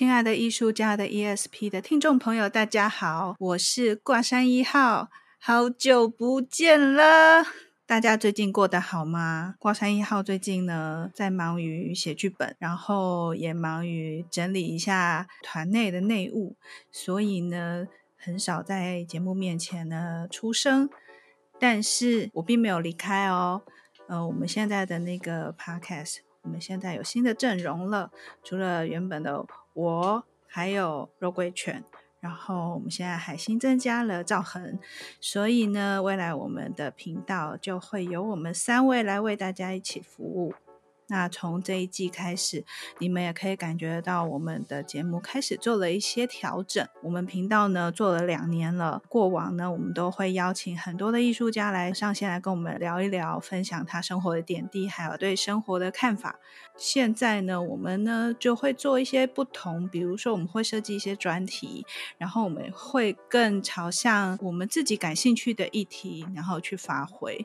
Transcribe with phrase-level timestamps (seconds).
[0.00, 7.44] 亲爱的艺术家的 ESP 的听众朋友，大家好，我是挂山一号，好久不见了，
[7.84, 9.56] 大家最近过得好吗？
[9.58, 16.56] 挂山一号最近呢，在忙于写剧本，然后也忙于整理一下团内的内务，
[16.90, 17.86] 所以呢，
[18.16, 20.88] 很少在节目面前呢出声。
[21.58, 23.60] 但是我并没有离开哦，
[24.08, 28.10] 呃，我们现在的那个 Podcast，我们现在有新的阵容了，
[28.42, 29.46] 除了原本的。
[29.72, 31.84] 我还有肉桂犬，
[32.18, 34.80] 然后我们现在还新增加了赵恒，
[35.20, 40.52] 所以呢，未来我们的频道就会由我们三位来为大家一起服务。
[41.10, 42.64] 那从这一季开始，
[42.98, 46.86] 你们也可以感觉到我们的节目开始做了一些调整。
[47.02, 56.38] 我们频道呢做了两年了，过往呢我们都会邀请很多的艺术家来上线来跟我们聊一聊，分享他生活的点滴，还有对生活的看法。
[56.76, 61.84] 现在呢，我们呢就会做一些不同，比如说我们会设计一些专题，
[62.18, 67.44] 然后我们会更朝向我们自己感兴趣的议题，然后去发挥。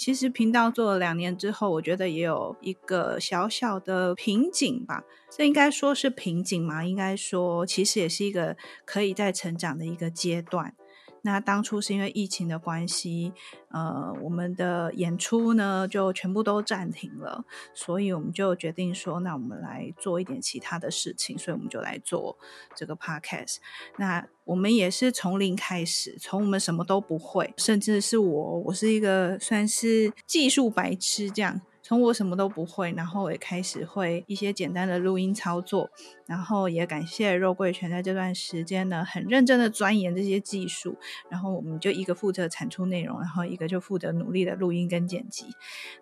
[0.00, 5.04] 其实频道做了两年之后，我觉得也有一个小小的瓶颈吧。
[5.30, 6.82] 这应该说是瓶颈嘛？
[6.82, 8.56] 应该说，其实也是一个
[8.86, 10.74] 可以在成长的一个阶段。
[11.22, 13.32] 那当初是因为疫情的关系，
[13.68, 22.38] 呃，我们的演出呢就全部都暂停了，所以我们就决定说，那我们来做一点其他的事情，所以我们就来做
[22.74, 23.56] 这个 podcast。
[23.98, 31.60] 那我们也是从零开始，从我们什么都不会，甚至是我，我是一个算是技术白痴这样。
[31.90, 35.90] 从我什么都不会，然后也开始会一些简单的录音操作，
[36.24, 40.96] 然后也感谢肉桂泉在这段时间呢，很认真的钻研这些技术，
[41.28, 45.46] 然后我们就一个负责产出内容，然后一个就负责努力的录音跟剪辑。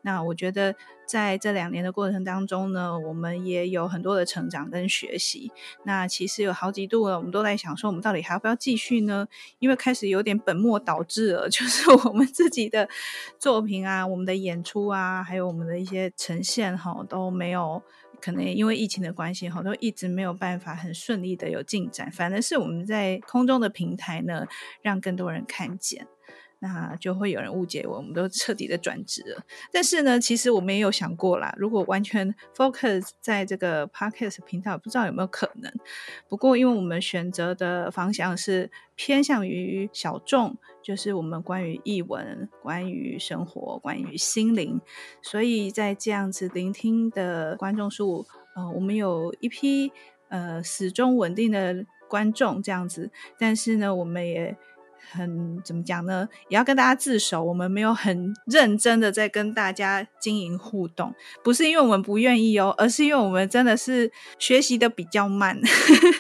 [0.03, 0.75] 那我觉得
[1.09, 5.51] 在这两年的过程当中呢，我们也有很多的成长跟学习。
[5.85, 9.27] 那其实有好几度呢，我们都在想说，我们到底还要不要继续呢？
[9.59, 12.87] 因为开始有点本末倒置了， 就是我们自己的
[13.39, 15.79] 作品啊，我们的演出啊，还有我们的。
[15.79, 17.81] 一些呈现哈都没有，
[18.21, 22.11] 可能因为疫情的关系哈，都一直没有办法很顺利的有进展。
[22.11, 24.45] 反正是我们在空中的平台呢，
[24.83, 26.09] 让更多人看见。
[26.61, 29.43] 那就会有人误解我，我们都彻底的转职了。
[29.73, 35.73] 但是呢，其实我们也有想过啦，如果完全 focus 在这个 podcast 频道，不知道有没有可能。
[36.29, 44.81] 不过，因为我们选择的方向是偏向于小众，就是我们关于译文、关于生活、关于心灵，
[45.23, 48.27] 所以在这样子聆听的观众数，
[48.57, 49.93] 呃，我们有一批
[50.29, 53.11] 呃始终稳定的观众这样子。
[53.39, 54.57] 但是呢，我们也。
[55.11, 56.29] 很怎么讲呢？
[56.49, 65.59] 也要跟大家自首，我们没有很认真的在跟大家经营互动，不是因为我们不愿意哦，而是因为我们真的是学习的比较慢，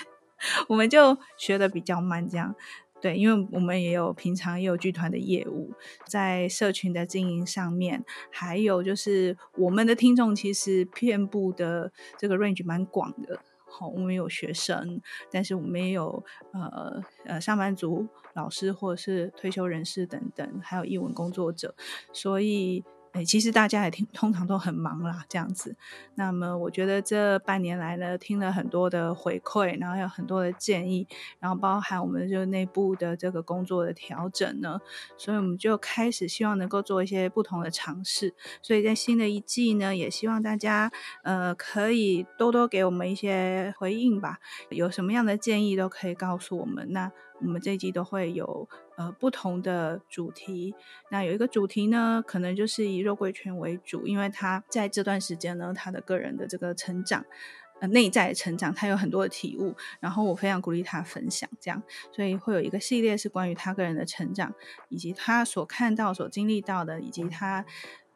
[0.69, 2.55] 我们就学的比较慢，这样
[3.01, 5.73] 对，因为我们也有平常也有剧团的业务，
[6.05, 13.39] 在社群的经营上面，还有就是我们的听众其实遍布的这个 range 蛮广的。
[13.71, 15.01] 好，我们有学生，
[15.31, 21.75] 但是我们也有呃呃上班族、老师或者是退休人士等等，还有译文工作者，
[22.13, 22.85] 所以。
[23.13, 25.77] 哎，其实大家也听，通常都很忙啦，这样子。
[26.15, 31.07] 那么，我觉得这半年来呢，听了很多的回馈，然后有很多的建议，
[31.41, 34.79] 然后包含我们就内部的这个工作的调整呢，
[35.17, 38.35] 所以我们就开始希望能够做一些不同的尝试。
[38.63, 40.93] 所以在新的一季呢，也希望大家
[41.23, 44.39] 呃可以多多给我们一些回应吧，
[44.69, 46.93] 有什么样的建议都可以告诉我们。
[46.93, 50.75] 那我们这一季都会有呃不同的主题，
[51.11, 57.25] 那有一个主题呢，可能就是以肉桂圈为主，因为他在这段时间呢，他的个人的这个成长，
[57.81, 61.81] 呃内在成长，他有很多的体悟，然后我非常鼓励他分享，这样，
[62.13, 64.53] 所以会有一个系列是关于他个人的成长，
[64.89, 67.65] 以及他所看到、所经历到的，以及他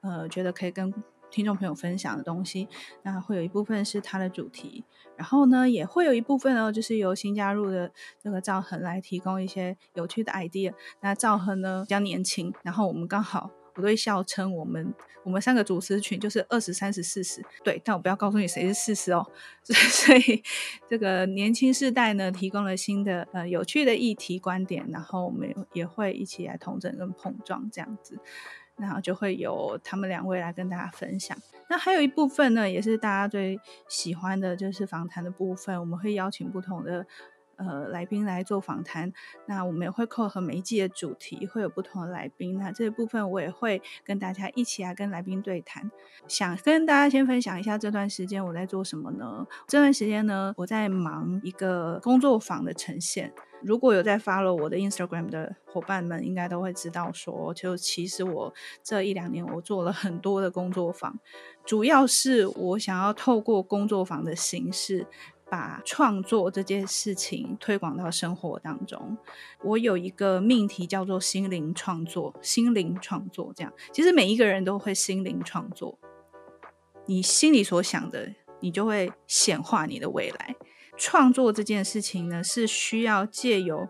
[0.00, 0.92] 呃觉得可以跟。
[1.32, 2.68] 听众朋友分享的东西，
[3.02, 4.84] 那会有一部分是他的主题，
[5.16, 7.90] 然后呢，也会有一部分哦，就是由新加入的
[8.22, 10.74] 这个赵恒来提供一些有趣的 idea。
[11.00, 14.92] 那赵恒呢比较年轻，然后我们刚好，我都会笑称我们
[15.24, 19.26] 我们三个主持群就是二十三十四十，对，但我不要告诉你谁是四十哦。
[19.64, 20.42] 所以
[20.88, 28.18] 这个年轻世代呢，提供了新的呃有趣的议题观点，然后我们也会一起来同整跟碰撞这样子。
[28.76, 31.36] 然后就会有他们两位来跟大家分享。
[31.68, 33.58] 那还有一部分呢，也是大家最
[33.88, 35.78] 喜欢的，就是访谈的部分。
[35.80, 37.06] 我们会邀请不同的
[37.66, 39.12] 呃来宾来做访谈。
[39.46, 42.58] 那我们也会扣合每一季的主题，会有不同的来宾。
[42.58, 45.90] 那这个部分我也会跟大家一起来跟来宾对谈。
[46.26, 49.46] 想跟大家先分享一下这段时间我在做什么呢？
[49.66, 53.32] 这段时间呢，我在忙一个工作坊的呈现。
[53.64, 61.16] 如果有在 follow 我的 Instagram 的伙伴们，应该都会知道说，就其实我这一两年我做了很多的工作坊，
[61.64, 65.06] 主要是我想要透过工作坊的形式，
[65.52, 69.18] 把创作这件事情推广到生活当中。
[69.62, 75.98] 我有一个命题叫做心灵创作，心灵创作这样，其实每一个人都会心灵创作，
[77.04, 80.56] 你心里所想的，你就会显化你的未来。
[80.96, 83.86] 创作这件事情呢，是需要借由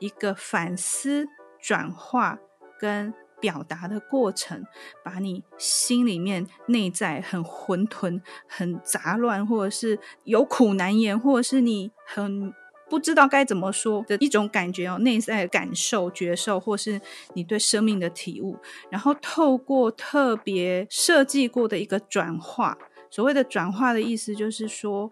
[0.00, 1.26] 一个反思、
[1.58, 2.38] 转化
[2.78, 4.64] 跟表达的过程，
[5.04, 12.52] 把你心里面内在很混沌、很杂乱，或者是有苦难言，或者是你很
[12.90, 17.00] 不知道该怎么说的一种感觉哦，内在感受、觉受，或是
[17.34, 18.56] 你对生命的体悟，
[18.90, 22.78] 然后透过特别设计过的一个转化。
[23.10, 25.10] 所谓的转化的意思，就是说。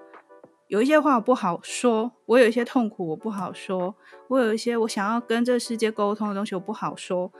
[0.68, 3.94] 有一些话我不好说，我有一些痛苦我不好说，
[4.26, 7.30] 我有一些我想要跟这世界沟通的东西我不好说。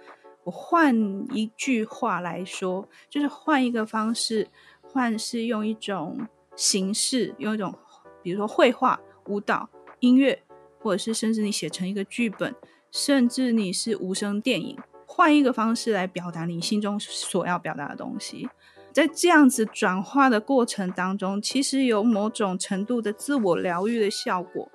[0.47, 0.95] 我换
[1.33, 4.47] 一句话来说，就是换一个方式，
[4.81, 7.75] 换是用一种形式，用一种
[8.23, 10.41] 比如说绘画、舞蹈、音乐，
[10.79, 12.55] 或者是甚至你写成一个剧本，
[12.93, 18.49] 甚至你是无声电影，换一个方式来表达你心中所要表达的东西。
[18.93, 24.71] 在这样子转化的过程当中，其实有某种程度的自我疗愈的效果。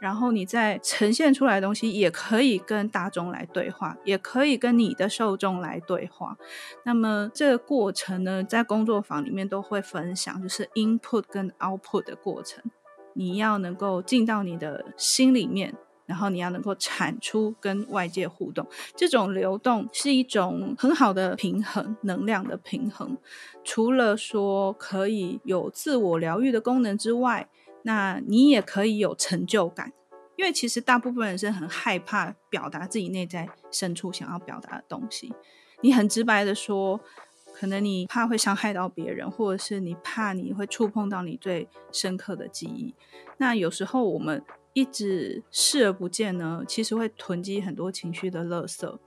[0.00, 6.36] 然后你在呈现出来的东西，也可以跟大众来对话，也可以跟你的受众来对话。
[6.84, 12.62] 那么这个过程呢，在工作坊里面都会分享，就是 input 跟 output 的过程。
[13.14, 15.74] 你要能够进到你的心里面。
[16.06, 18.66] 然后你要能够产出跟外界互动，
[18.96, 23.18] 这种流动是一种很好的平衡，能量的平衡。
[23.62, 27.50] 除了说可以有自我疗愈的功能之外，
[27.82, 29.92] 那你也可以有成就感，
[30.36, 35.32] 因为其实大部分人是很害怕表达自己内在深处想要表达的东西。
[35.82, 37.00] 你很直白的说，
[37.52, 42.94] 可能你怕会伤害到别人，或者是你怕你会触碰到你最深刻的记忆。
[43.38, 44.42] 那有时候我们。
[44.74, 48.98] 一直视而不见呢，其实会囤积很多情绪的垃圾。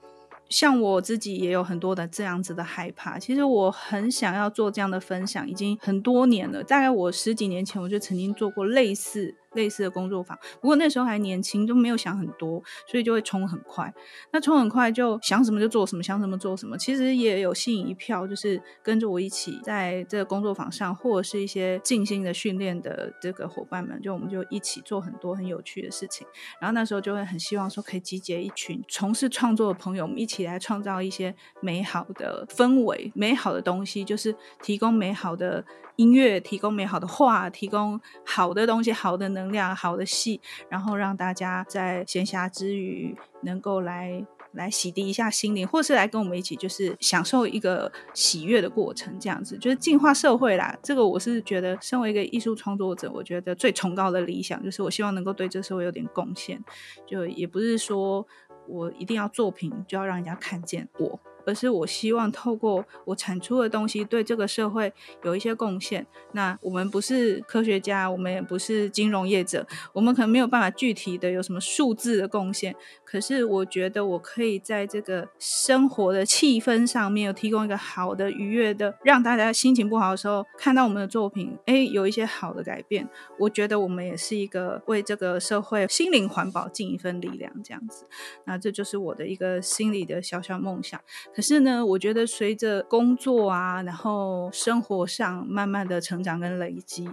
[0.52, 3.18] 像我自己也有很多的这样子的害怕。
[3.18, 6.62] 其实我很想要做这样的分享，已经很多年了。
[6.64, 9.34] 大概我十几年前我就曾经做过类似。
[9.54, 13.94] 类似的工作坊，不过那时候还年轻，都没有想很多，所以就会冲很快。
[14.32, 16.78] 那冲很快就想什么就做什么，想什么做什么。
[16.78, 26.26] 其实也有吸引一票，就是跟着我一起在这个工作坊上，或者是一些静心的训练的这个伙伴们，就我们就一起做很多很有趣的事情。
[26.60, 35.64] 然后那时候就会很希望说，可以集结一群从事创作的朋友，我们一起来创造一些美好的氛围、美好的东西，就是提供美好的
[36.02, 50.76] 音乐，提供美好的画，提供好的东西，好的能量，好的戏，然后让大家在闲暇之余能够来来洗涤一下心灵，或是来跟我们一起，就是享受一个喜悦的过程，这样子就是净化社会啦。
[50.82, 56.60] 这个我是觉得，身为一个艺术创作者，我觉得最崇高的理想就是我希望能够对这社会有点贡献。
[57.06, 58.26] 就也不是说
[58.68, 61.20] 我一定要作品就要让人家看见我。
[61.46, 66.06] 而是我希望透过我产出的东西，对这个社会有一些贡献。
[66.34, 72.76] 那我们不是科学家，我们也不是金融业者，我们可能没有办法具体的有什么数字的贡献。
[73.04, 83.08] 可是我觉得我可以在这个生活的气氛上面，有提供一个好的、愉悦的，让大家心情不好的时候看到我们的作品，哎，有一些好的改变。
[83.38, 88.06] 我觉得我们也是一个为这个社会心灵环保尽一份力量，这样子。
[88.46, 91.02] 那这就是我的一个心里的小小梦想。
[91.34, 97.10] 可是呢，我觉得随着工作啊，然后生活上慢慢的成长跟累积。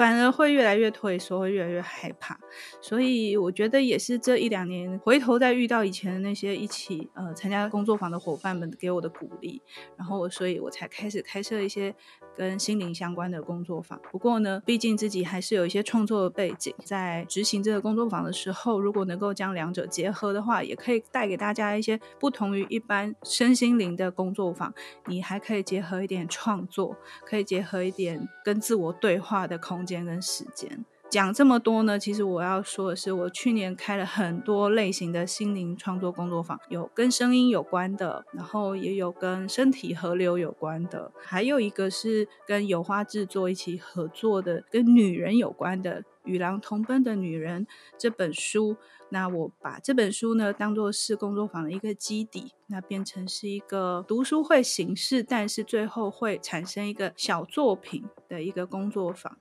[0.00, 2.40] 反而会越来越退缩，会越来越害怕，
[2.80, 9.60] 所以我觉得也是这一两年回头再遇到以前的那些一起呃参加工作坊的伙伴们给我的鼓励，
[9.98, 11.94] 然后所以我才开始开设一些
[12.34, 14.00] 跟心灵相关的工作坊。
[14.10, 24.72] 不过呢，毕竟自己还是有一些创作的背景，在执行这个工作坊的时候，如果能够将两者结合的话，也可以带给大家一些不同于一般身心灵的工作坊。
[25.08, 29.89] 你还可以结合一点创作，可以结合一点跟自我对话的空间。
[29.90, 30.84] 间跟时间。
[31.10, 46.04] 讲这么多呢，其实我要说的是，我去年开了很多类型的心灵创作工作坊，有跟声音有关的，然后也有跟身体河流有关的，还有一个是跟油画制作一起合作的，跟女人有关的。
[46.24, 47.66] 与狼同奔的女人》
[47.98, 48.76] 这本书。
[49.08, 59.36] 那我把这本书呢当做是工作坊的一个基底，那变成是一个读书会形式，但是最后会产生一个小作品的一个工作坊。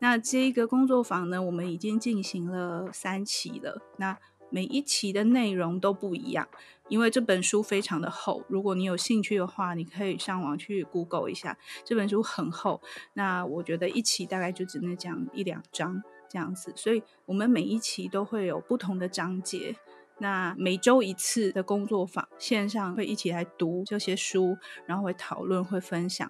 [0.00, 3.80] 那这一个工作坊呢，我们已经进行了三期了。
[3.98, 4.18] 那
[4.50, 6.48] 每一期的内容都不一样，
[6.88, 8.42] 因为这本书非常的厚。
[8.48, 12.82] 如果你有兴趣的话，你可以上网去 Google 一下，这本书很厚。
[13.12, 19.76] 那我觉得一期大概就只能讲一两章这样子，所以我们每一期都会有不同的章节。
[20.18, 26.28] 那每周一次的工作坊，线上会一起来读这些书，然后会讨论、会分享。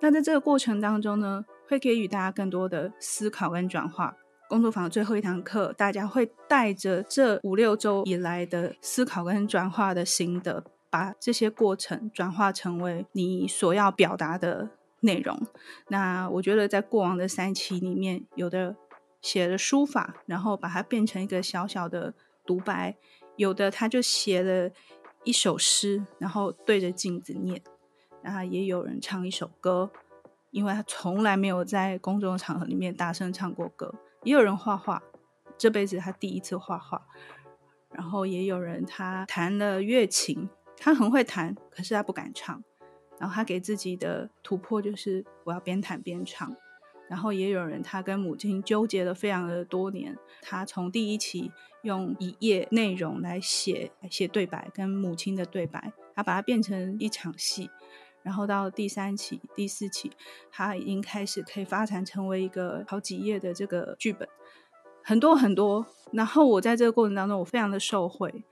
[0.00, 4.16] 那在这个过程当中呢，会给予大家更多的思考跟转化。
[4.48, 14.68] 工作坊最后一堂课，大家会带着这五六周以来的思考跟转化的心得，把这些过程转化成为你所要表达的
[15.02, 15.40] 内容。
[15.86, 18.74] 那我觉得，在过往的三期里面，有的
[19.22, 22.12] 写了书法，然后把它变成一个小小的
[22.44, 22.96] 独白；
[23.36, 24.72] 有的他就写了
[25.22, 27.60] 一首诗，然后对着镜子念；
[28.20, 29.88] 然后也有人唱一首歌，
[30.50, 33.94] 因为他从来没有在公众场合里面大声唱过歌。
[34.22, 35.02] 也有人画画，
[35.56, 37.06] 这辈子他第一次画画。
[37.92, 42.62] 然后也有人他弹了乐琴，他很会弹，可是他不敢唱。
[43.18, 46.56] 然后他给自己的突破就是我要边弹边唱。
[47.08, 51.50] 然后也有人他跟母亲纠结了非常的多年，他从第一期
[51.82, 57.68] 用一页内容来写写对白，跟母亲的对白，他把它变成一场戏。
[58.22, 60.12] 然后到第三期、第四期，
[60.50, 64.28] 它已经开始可以发展成为一个好几页的这个剧本，
[65.02, 65.86] 很多很多。
[66.12, 68.44] 然后我在这个过程当中，我非常的受惠。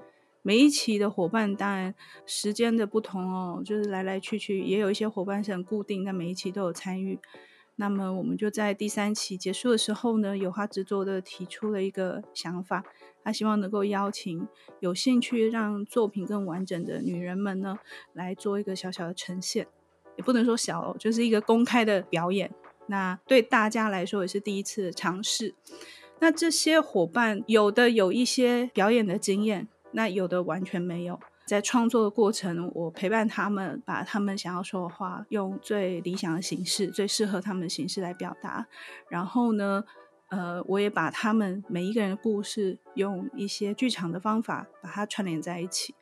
[0.43, 1.95] 每一期的伙伴，当然
[2.25, 7.19] 时间的不同哦，就是来来去去，也有一些伙伴是很固定，但每一期都有参与。
[7.81, 12.85] 那么我们就在第三期结束的时候呢，有花制作的提出了一个想法。
[13.23, 14.49] 他希望能够邀请
[14.81, 17.79] 有兴趣让作品更完整的女人们呢，
[18.15, 19.69] 来做一个小小的呈现，
[20.17, 22.51] 也不能说小哦，就是一个公开的表演。
[22.87, 25.55] 那对大家来说也是第一次尝试。
[26.19, 31.21] 那这些伙伴有的有一些表演的经验，那有的完全没有。
[31.49, 38.67] 在创作的过程，我陪伴他们，把他们想要说的话用最理想的形式、最适合他们的形式来表达。
[39.09, 39.83] 然后呢，
[40.29, 45.95] 呃，我也把他们每一个人的故事用一些剧场的方法把它串联在一起。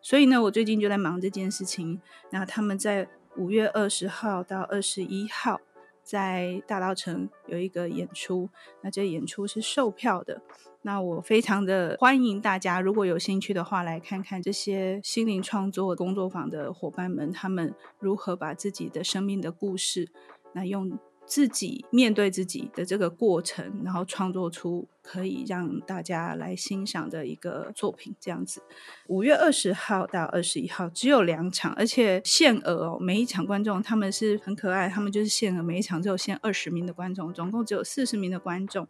[0.00, 2.00] 所以呢，我最近就在忙这件事情。
[2.30, 3.06] 那他们在
[3.36, 5.60] 五月二十号到二十一号
[6.02, 8.48] 在大稻埕有一个演出，
[8.80, 10.40] 那这演出是售票的。
[10.84, 20.10] 那我非常的欢迎大家，如果有兴趣的话，来看看这些心灵创作工作坊的伙伴们，他们如何把自己的生命的故事，
[20.52, 20.98] 那用。
[21.26, 28.62] 自己面对自己的这个过程，然后创作出可以让大家来欣赏的一个作品，这样子。
[29.08, 38.86] 五月二十号到二十一号只有两场，而且限额哦，每一场观众他们是很可爱，他们就是限额，每一场只有限二十名的观众，总共只有四十名的观众。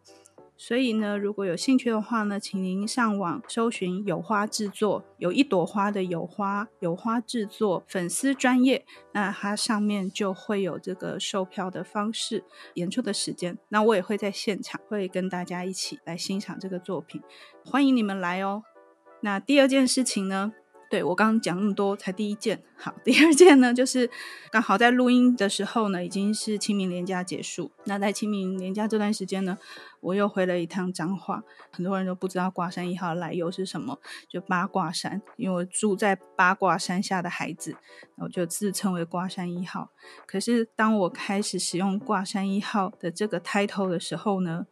[0.57, 12.43] 所以呢，如果有兴趣的话呢，请您上网搜寻有花制作，有一朵花的有花，有花制作粉丝专页，那它上面就会有这个售票的方式、
[12.75, 13.57] 演出的时间。
[13.69, 17.21] 那我也会在现场，会跟大家一起来欣赏这个作品，
[17.65, 18.63] 欢迎你们来哦。
[19.21, 20.53] 那第二件事情呢？
[20.95, 22.63] 对，我刚刚讲那么多，才第一件。
[22.77, 24.09] 好，第二件呢，就是
[24.49, 27.69] 刚好在录音的时候呢，已经是清明连假结束。
[27.83, 29.57] 那在清明连假这段时间呢，
[29.99, 31.43] 我又回了一趟彰化。
[31.69, 33.99] 很多人都不知道卦山一号来由是什么，
[34.29, 37.75] 就八卦山，因为我住在八卦山下的孩子，
[38.15, 39.89] 我就自称为卦山一号。
[40.25, 44.65] 可是当我开始使用卦山一号的这个 title 的时候呢，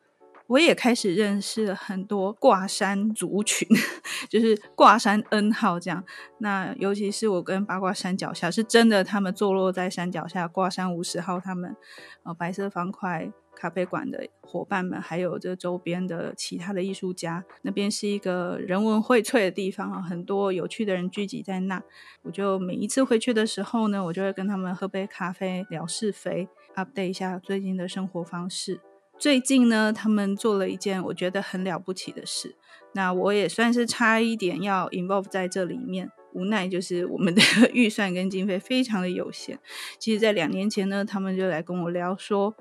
[0.48, 3.68] 我也开始认识了很多卦山族群，
[4.30, 6.04] 就是卦山 N 号这样。
[6.40, 10.48] 那尤其是我跟八卦山脚下，是真的，他们坐落在山脚下。
[10.48, 11.76] 卦山五十号，他们
[12.24, 21.82] 呃白色方块咖啡馆的伙伴们，还有这周边的其他的艺术家，那边是一个人文荟萃的地方啊，很多有趣的人聚集在那。
[22.24, 28.82] 我就每一次回去的时候呢，我就会跟他们喝杯咖啡，聊是非，update 一下最近的生活方式。
[29.24, 32.58] 最近呢，他们做了一件我觉得很了不起的事，
[32.92, 39.58] 那我也算是差一点要 involve 在这里面，无奈就是我们的 预算跟经费非常的有限。
[39.98, 42.54] 其实，在两年前呢，他们就来跟我聊说，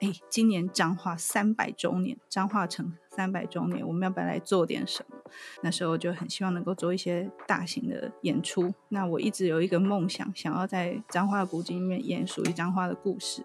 [0.00, 5.16] 哎，今年彰化三百周年，彰化城三百周年，我们要不要来做点什么？
[5.62, 8.72] 那时候就很希望能够做一些大型的演出。
[8.88, 13.44] 那我一直有一个梦想，想要在彰化古迹里面演属于彰化的故事。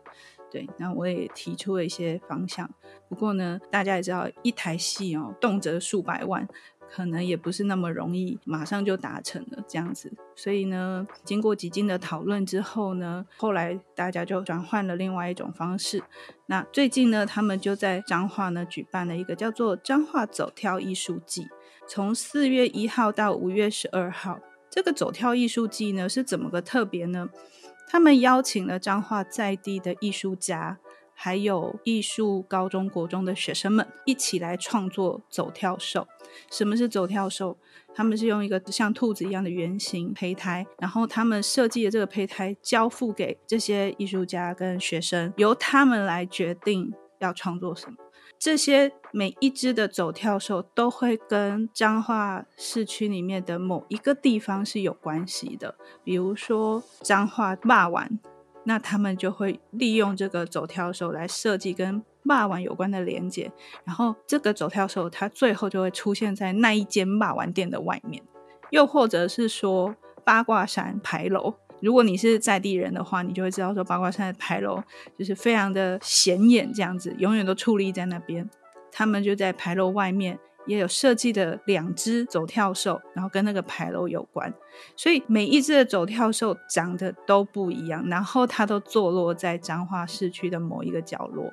[0.54, 2.70] 对，那我也提出了一些方向。
[3.10, 6.48] 不过呢，大家也知道，一台戏哦，动辄数百万。
[6.96, 10.14] 可能也不是那么容易，马上就达成了这样子。
[10.36, 16.04] 所以呢，经过几经的讨论之后呢，后来大家就转换了另外一种方式。
[16.46, 21.48] 那最近呢，他们就在彰化呢举办了一个叫做“彰化走跳艺术季”，
[21.90, 24.38] 从四月一号到五月十二号。
[24.70, 27.28] 这个走跳艺术季呢是怎么个特别呢？
[27.88, 30.80] 他们邀请了彰化在地的艺术家。
[31.16, 36.08] 还有艺术高中国中的学生们一起来创作走跳兽。
[36.52, 37.56] 什么是走跳兽？
[37.94, 47.96] 他们是用一个像兔子一样的圆形胚胎，然后他们设计的这个胚胎交付给这些艺术家跟学生，由他们来决定要创作什么。
[48.44, 58.20] 这些每一只的走跳兽都会跟彰化市区里面的某一个地方是有关系的，比如说彰化肉圆。
[58.66, 63.50] 那他们就会利用这个走跳兽来设计跟肉圆有关的连接，
[63.86, 68.22] 然后这个走跳兽它最后就会出现在那一间肉圆店的外面，
[68.72, 69.96] 又或者是说
[70.26, 74.82] 八卦山牌楼，如果你是在地人的话，你就会知道说八卦山的牌楼
[75.20, 78.50] 就是非常的显眼，这样子永远都矗立在那边，
[78.92, 80.40] 他们就在牌楼外面。
[80.66, 84.54] 也有设计的两只走跳兽，然后跟那个牌楼有关，
[84.96, 91.52] 所以每一只的走跳兽长得都不一样，然后它都坐落在彰化市区的某一个角落。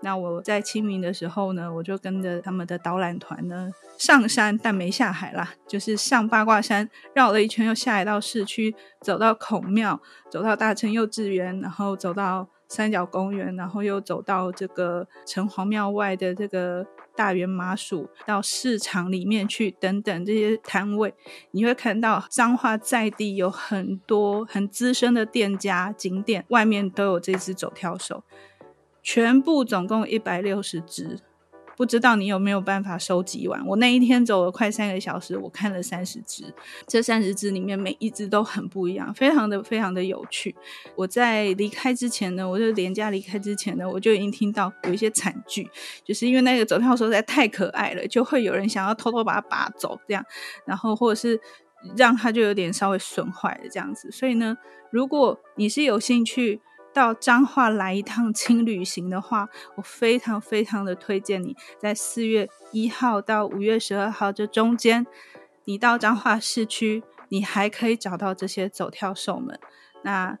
[0.00, 10.00] 那我在清明的时候呢，我就跟着他们的导览团呢上山，但没下海啦，就是上八卦山绕了一圈，又下来到市区，走到孔庙，
[10.30, 16.86] 走到大成幼稚园，然后走到三角公园，然后又走到这个城隍庙外的这个。
[17.16, 21.14] 大圆麻薯到市场里面去，等等这些摊位，
[21.52, 28.22] 你会看到彰化在地有很多很资深的店家、景点外面都有这只走跳手，
[29.06, 31.20] 全部总共一百六十只。
[31.76, 33.64] 不知道你有没有办法收集完？
[33.66, 36.52] 我那一天走了快三个小时，我看了三十只，
[36.88, 40.56] 这三十只里面每一只都很不一样，非常的非常的有趣。
[40.96, 45.70] 我在离开之前呢，我就廉价离开之前呢，我就已经听到有一些惨剧，
[46.02, 50.24] 就是因为那个走跳实在太可爱了，就会有人想要偷偷把它拔走，这样，
[50.64, 51.38] 然后或者是
[51.96, 54.10] 让它就有点稍微损坏了这样子。
[54.10, 54.56] 所以呢，
[54.90, 56.62] 如果你是有兴趣，
[56.96, 65.06] 到彰化来一趟轻旅行的话，我非常非常的推荐你在四月一号到五月十二号这中间，
[65.66, 69.60] 你到彰化市区，你还可以找到这些走跳兽们。
[70.04, 70.38] 那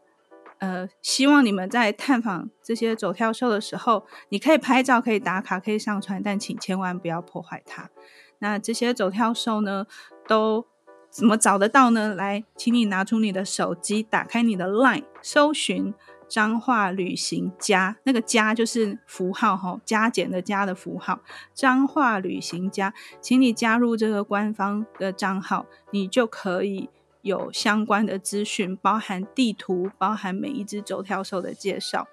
[0.56, 7.90] 呃，希望你们在探访这些走跳兽的时候，你可以拍照、可以打卡、可以上传，但请千万不要破坏它。
[8.38, 9.84] 那这些走跳兽呢，
[10.26, 10.64] 都
[11.10, 12.14] 怎么找得到呢？
[12.14, 15.92] 来，请你拿出你的手机，打开你的 LINE，搜寻。
[16.28, 21.20] 彰化旅行家，那个加就是符号哈，加减的加的符号。
[21.54, 26.90] 彰化旅行家，请你加入这个官方的账号，你就可以
[27.22, 32.08] 有相关的资讯，包含地图，包含每一只走跳兽的介绍。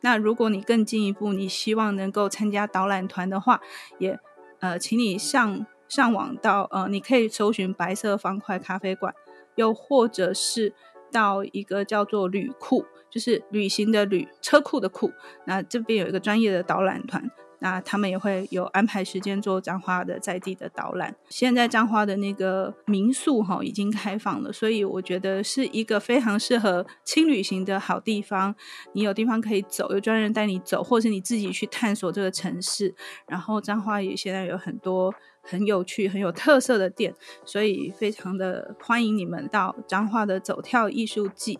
[0.00, 3.60] 那如果你更进一步，你希望能够参加导览团的话，
[3.98, 4.18] 也
[4.60, 9.12] 呃，请你上上网到呃，你可以搜寻白色方块咖啡馆，
[9.56, 10.72] 又或者是
[11.10, 12.84] 到一个叫做旅库。
[13.10, 15.12] 就是旅行的旅，车库的库。
[15.46, 21.16] 那这边有一个专业的导览团，那他们也会有安排时间做彰化的在地的导览。
[21.28, 28.54] 现在彰化的那个民宿哈已经开放了，所以我觉得是一个非常适合轻旅行的好地方。
[28.92, 32.94] 你有地方可以走，有专人带你走，或是你自己去探索这个城市。
[33.26, 37.12] 然后彰化也现在有很多很有趣、很有特色的店，
[37.44, 41.58] 所以非常的欢迎你们到彰化的走跳艺术季。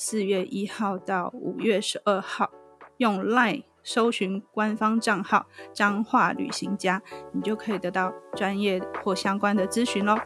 [0.00, 2.48] 四月一号到五月十二号，
[2.98, 7.02] 用 LINE 搜寻官方账号“彰化旅行家”，
[7.34, 10.16] 你就可以得到专业或相关的咨询喽。